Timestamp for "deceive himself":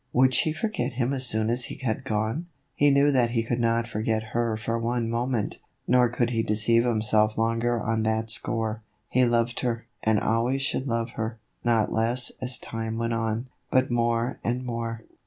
6.41-7.37